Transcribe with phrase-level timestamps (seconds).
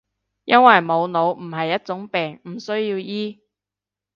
[0.45, 3.39] 因為冇腦唔係一種病，唔需要醫